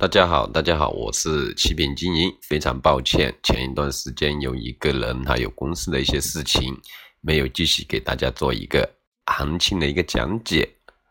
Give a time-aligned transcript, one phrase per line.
[0.00, 2.34] 大家好，大家好，我是奇品经营。
[2.40, 6.74] 非常抱歉，前一段时间有一个人还有公司的一些事情，
[7.20, 8.90] 没有继续给大家做一个
[9.26, 10.66] 行情的一个讲解，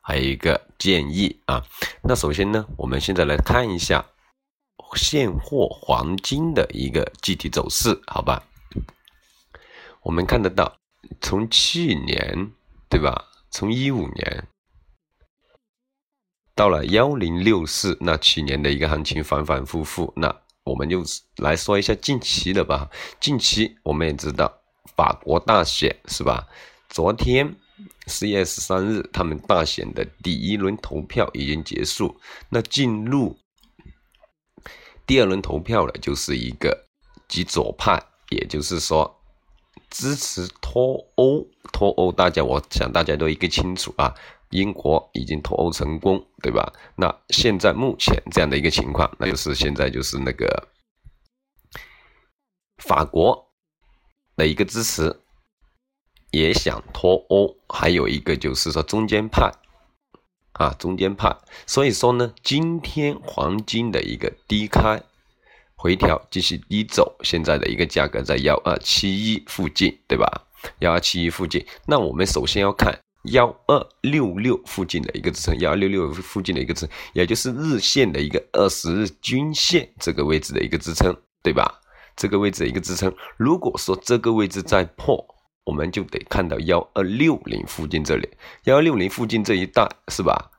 [0.00, 1.62] 还有一个建议啊。
[2.02, 4.02] 那首先呢，我们现在来看一下
[4.96, 8.42] 现货黄金的一个具体走势，好吧？
[10.02, 10.74] 我们看得到，
[11.20, 12.50] 从去年
[12.88, 13.26] 对吧？
[13.50, 14.48] 从一五年。
[16.60, 21.02] 到了幺零六四，那去年的一个行情反反复复，那我们就
[21.36, 22.86] 来说一下近期的吧。
[23.18, 24.52] 近期我们也知道
[24.94, 26.46] 法国大选是吧？
[26.90, 27.56] 昨天
[28.08, 32.14] 四月十三日，他们大选的第一轮投票已经结束，
[32.50, 33.38] 那进入
[35.06, 36.78] 第二轮投票了，就是一个
[37.26, 39.18] 极左派，也就是说
[39.88, 41.46] 支持脱欧。
[41.72, 44.14] 脱欧，大家我想大家都一个清楚啊。
[44.50, 46.72] 英国已经脱欧成功，对吧？
[46.96, 50.68] 那现在目前这样的一个情况，那就是现在就是那个
[52.78, 53.52] 法国
[54.36, 55.20] 的一个支持
[56.32, 59.52] 也想脱欧，还有一个就是说中间派
[60.54, 61.36] 啊，中间派。
[61.66, 65.00] 所以说呢，今天黄金的一个低开
[65.76, 70.48] 回调继续低走，现在的一个价格在幺二七一附近，对吧？
[70.80, 71.64] 幺二七一附近。
[71.86, 72.98] 那我们首先要看。
[73.24, 81.80] 幺二六六附近的一个支撑，幺二六六附近的一个支撑，也就是日线的一个二十日均线这个位置的一个支撑，对吧？
[82.16, 85.24] 这个位置的一个支撑，如果说这个位置再破，
[85.64, 88.28] 我们就得看到幺二六零附近这里，
[88.64, 90.50] 幺二六零附近这一带是吧？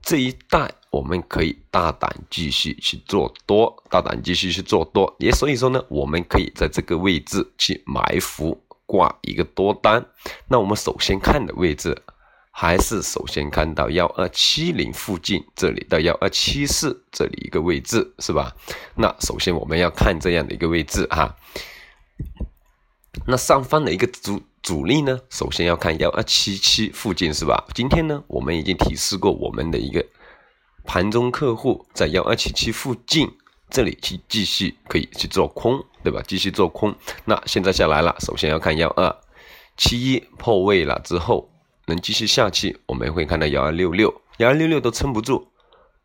[0.00, 8.62] 这一带我们可以大胆继续去做多，大胆继续去做多，也所以说呢，我们可以在这个位置去埋伏。
[8.88, 10.02] 挂一个多单，
[10.48, 11.94] 那我们首先看的位置
[12.50, 18.56] 还是首先看到幺二七零附近这里到幺二七四这里一个位置是吧？
[18.94, 21.36] 那首先我们要看这样的一个位置哈。
[23.26, 27.66] 那上方的一个主主力呢，首先要看幺二七七附近是吧？
[27.74, 30.02] 今天呢，我们已经提示过我们的一个
[30.86, 33.30] 盘中客户在幺二七七附近。
[33.70, 36.22] 这里去继续可以去做空，对吧？
[36.26, 36.94] 继续做空。
[37.26, 39.14] 那现在下来了，首先要看幺二
[39.76, 41.50] 七一破位了之后，
[41.84, 45.46] 能继续下去，我们会看到幺二六六，幺二六六都撑不住，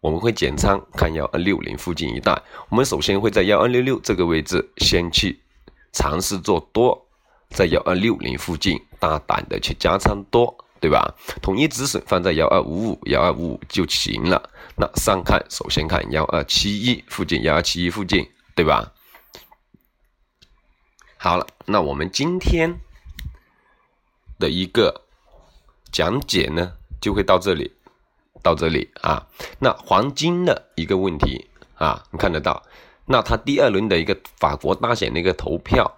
[0.02, 2.38] 我们会减仓看幺二六零附近一带。
[2.68, 5.40] 我们首先会在幺二六六这个位置先去
[5.94, 7.08] 尝试做多，
[7.52, 10.53] 在幺二六零附近大胆的去加仓多。
[10.81, 11.16] 对吧？
[11.41, 14.50] 统一止损放在幺二五五、幺二五五就行了。
[14.75, 18.91] 那上看，首先看幺二七一附近，幺二七一附近，对吧？
[21.23, 22.81] 好了，那我们今天
[24.38, 25.06] 的一个
[25.89, 27.72] 讲解呢，就会到这里，
[28.41, 29.25] 到这里啊。
[29.57, 32.61] 那黄金的一个问题啊，你看得到？
[33.06, 35.89] 那它第二轮的一个法国大选的一个投票。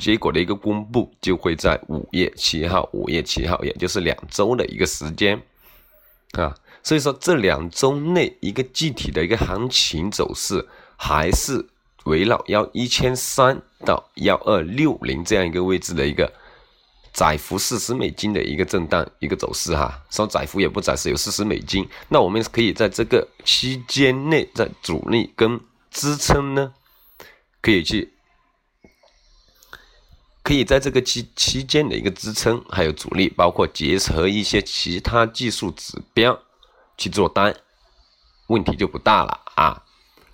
[0.00, 5.40] 结果的一个公布就会在五月七号，五月七号，也就是两周的一个时间
[6.32, 6.52] 啊，
[6.82, 11.64] 所以说这两周内一个具体的一个行情走势还是
[12.04, 16.32] 围绕幺一千三到幺二六零这样一个位置的一个
[17.12, 25.60] 窄幅四十美金的一个震荡一个走势哈，说窄幅也不窄，是有四十美金，那我们可以在这个期间内，在主力跟
[25.90, 26.72] 支撑呢，
[27.60, 28.12] 可以去。
[30.42, 36.38] 可以在这个期期间的一个支撑，还有阻力，包括结合一些其他技术指标
[36.98, 37.56] 去做单，
[38.48, 39.82] 问题就不大了啊，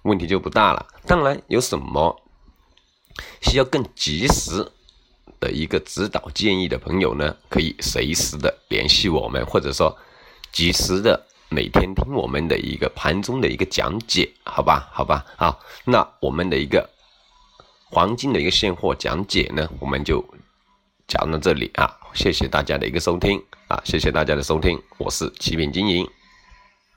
[0.02, 0.86] 问题就不大了。
[1.06, 2.20] 当然，有什么
[3.40, 4.70] 需要更及时
[5.38, 7.36] 的一个指导建议的朋友呢？
[7.48, 9.96] 可以随时的联系我们，或者说
[10.52, 14.88] 及时的每天听我们的一个盘中的一个讲解，好吧？
[14.92, 15.24] 好吧？
[15.36, 16.88] 好，那我们的一个。
[17.92, 20.24] 黄金的一个现货讲解呢，我们就
[21.08, 26.08] 讲到这里啊，谢谢大家的一个收听啊，谢谢大家的收听，我是奇品经营。